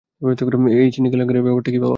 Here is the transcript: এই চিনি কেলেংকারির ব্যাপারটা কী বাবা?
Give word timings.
এই 0.77 0.89
চিনি 0.93 1.07
কেলেংকারির 1.11 1.45
ব্যাপারটা 1.45 1.69
কী 1.71 1.77
বাবা? 1.77 1.89